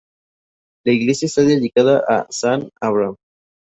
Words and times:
La 0.83 0.93
iglesia 0.93 1.27
está 1.27 1.43
dedicada 1.43 1.99
a 2.09 2.25
San 2.31 2.71
Abraham. 2.81 3.17